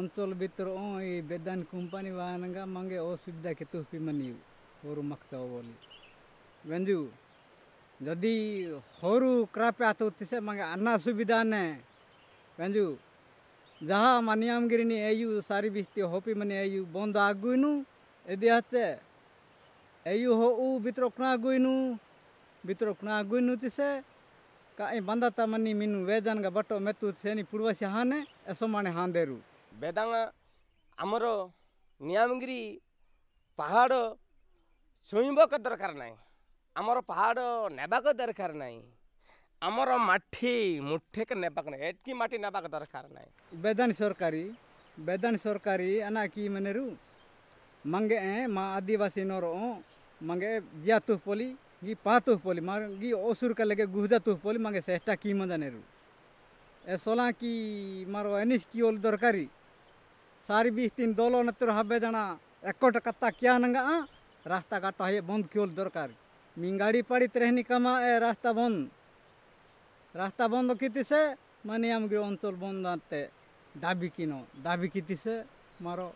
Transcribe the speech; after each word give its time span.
अंचल 0.00 0.32
भितर 0.40 0.68
बेदान 1.28 1.62
कंपनी 1.70 2.10
वाहन 2.10 2.52
का 2.54 2.64
मांगे 2.66 2.96
असुविधा 2.96 3.52
के 3.52 3.98
मानी 4.00 4.28
हर 4.82 5.00
मक्त 5.04 5.34
बेजु 6.64 7.00
जदि 8.00 8.36
हर 8.98 9.22
क्राप 9.54 9.82
आते 9.82 10.40
मांगे 10.40 10.62
आना 10.64 10.96
सुविधा 11.04 11.42
ने 11.44 11.64
बेजु 12.58 12.86
जहाँ 13.80 14.20
मानियाम 14.22 14.68
गिरणी 14.68 14.96
एयू 15.02 15.40
सारी 15.42 15.70
बिस्ती 15.76 16.00
हपी 16.12 16.34
मानी 16.34 16.54
एयू 16.54 16.84
बंद 16.96 17.16
आगुनु 17.18 17.72
यदी 18.26 18.48
हे 18.48 18.86
एयू 20.06 20.34
हू 20.40 20.66
भितर 20.80 21.08
कणा 21.16 21.32
आगुनु 21.32 21.74
भितर 22.64 22.92
कणा 23.00 23.18
आगुनु 23.18 23.56
तसे 23.62 23.90
कहीं 24.78 25.00
बंदाता 25.04 25.46
मानी 25.46 25.72
मीनू 25.76 26.04
वेजान 26.06 26.42
बटो 26.56 26.78
मेतु 26.80 27.12
सेनी 27.20 27.42
पुड़वासी 27.52 27.84
हाने 27.94 28.24
ऐसो 28.48 28.66
माने 28.66 28.90
हाँ 28.96 29.10
देरू 29.12 29.38
ବେଦାଙ୍ଗା 29.80 30.22
ଆମର 30.98 31.24
ନିଆମଗିରି 32.00 32.60
ପାହାଡ଼ 33.58 34.00
ଛୁଇଁବାକୁ 35.08 35.56
ଦରକାର 35.64 35.92
ନାହିଁ 36.00 36.16
ଆମର 36.76 36.98
ପାହାଡ଼ 37.10 37.38
ନେବାକୁ 37.78 38.10
ଦରକାର 38.20 38.52
ନାହିଁ 38.62 38.80
ଆମର 39.62 39.90
ମାଟି 40.08 40.54
ମୁଠେକ 40.88 41.28
नेबाक 41.42 41.66
ना 41.72 41.76
ଏତିକି 41.88 42.12
मटी 42.20 42.36
ନେବାକୁ 42.44 42.68
दरकार 42.74 43.04
ना 43.14 43.22
ବେଦାନ 43.62 43.90
सरकारी 43.92 44.44
बेदन 44.98 45.36
सरकारी 45.36 45.90
आना 46.00 46.26
कि 46.26 46.48
मनेरु? 46.48 46.84
मंगे 47.84 48.16
ए 48.16 48.46
मा 48.46 48.64
आदिवासी 48.76 49.22
नर 49.24 49.44
मंगे 50.20 50.50
जिया 50.60 50.98
तुह 50.98 51.18
पोली, 51.24 51.48
गी 51.84 51.94
पा 52.04 52.18
तुह 52.20 52.36
पोली 52.38 52.60
मंगी 52.60 53.10
असुर 53.12 53.52
का 53.52 53.64
लगे 53.64 53.86
गुहजा 53.86 54.18
तुह 54.18 54.36
पोली, 54.36 54.58
मंगे 54.58 54.80
सेहटा 54.80 55.14
की 55.14 55.32
नेरु। 55.32 55.80
ए 56.84 56.96
सोला 56.96 57.30
की 57.32 57.52
मारो 58.08 58.36
एनिस 58.38 58.64
की 58.72 58.82
ओल 58.82 58.98
दरकारी। 58.98 59.46
सारी 60.50 60.70
बीस्तीन 60.72 61.12
दोलो 61.14 61.40
नत्र 61.44 61.70
हब्बे 61.70 61.98
जन। 62.00 62.16
एकोट 62.66 62.96
कत्ता 62.98 63.28
क्या 63.32 63.56
नंगा 63.56 63.82
हाँ? 63.82 64.00
रास्ता 64.46 64.78
काटो 64.80 65.04
है 65.04 65.20
बंद 65.22 65.46
क्यों 65.46 65.66
दरकार? 65.70 66.14
मिंगाड़ी 66.56 67.02
पड़ी 67.02 67.26
रहनी 67.36 67.62
कमा, 67.62 67.92
ए, 68.00 68.18
रास्ता 68.18 68.52
बंद। 68.52 68.90
रास्ता 70.14 70.48
बंद 70.48 70.74
किति 70.74 71.04
से? 71.04 71.22
माने 71.62 71.88
गे 72.08 72.16
अंचल 72.18 72.54
बंद 72.58 72.86
आते। 72.88 73.22
दाबी 73.74 74.08
किनो, 74.08 74.40
दाबी 74.58 74.88
किति 74.88 75.16
से? 75.16 75.36
मारो, 75.80 76.08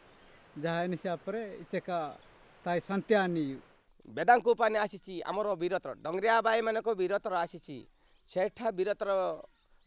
जहाँ 0.58 0.86
निशापरे 0.89 1.42
इचेका 1.61 2.01
ताई 2.64 2.80
शांति 2.83 3.14
आनी 3.17 3.47
ବେଦାଙ୍କ 4.08 4.47
ଉପାନେ 4.48 4.78
ଆସିଛି 4.78 5.14
ଆମର 5.25 5.48
ବୀରତର 5.56 5.91
ଡଙ୍ଗରିଆ 6.05 6.36
ବାଇମାନଙ୍କ 6.47 6.89
ବୀରତର 7.01 7.34
ଆସିଛି 7.36 7.77
ସେଠା 8.30 8.69
ବୀରତର 8.78 9.11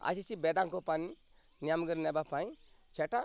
ଆସିଛି 0.00 0.34
ବେଦାଙ୍କ 0.44 0.74
ପାଣି 0.88 1.06
ନିୟମଗିରି 1.62 2.00
ନେବା 2.02 2.22
ପାଇଁ 2.32 2.48
ସେଟା 2.94 3.20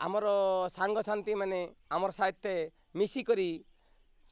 ଆମର 0.00 0.26
ସାଙ୍ଗସାଥି 0.68 1.32
ମାନେ 1.34 1.60
ଆମର 1.90 2.10
ସାହିତ୍ୟ 2.10 2.54
ମିଶିକରି 2.94 3.50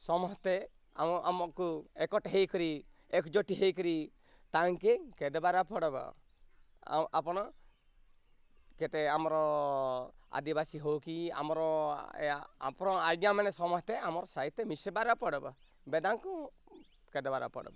ସମସ୍ତେ 0.03 0.55
ଆମ 0.95 1.09
ଆମକୁ 1.29 1.67
ଏକଟ 2.05 2.25
ହେଇକରି 2.27 2.71
ଏକଜୁଟ 3.13 3.49
ହେଇକରି 3.59 3.97
ତାଙ୍କେ 4.53 4.93
କେଦେବାର 5.19 5.57
ପଡ଼ବ 5.71 5.95
ଆପଣ 7.13 7.37
କେତେ 8.79 9.01
ଆମର 9.07 9.35
ଆଦିବାସୀ 10.31 10.77
ହଉ 10.79 10.95
କି 10.99 11.17
ଆମର 11.35 11.59
ଆପଣ 12.61 12.87
ଆଜ୍ଞା 13.01 13.31
ମାନେ 13.33 13.51
ସମସ୍ତେ 13.53 13.93
ଆମର 14.01 14.23
ସାହିତ୍ୟ 14.25 14.61
ମିଶିବାର 14.71 15.07
ପଡ଼ବ 15.15 15.45
ବେଦାଙ୍କୁ 15.87 16.33
କେଦେବାର 17.13 17.43
ପଡ଼ବ 17.49 17.75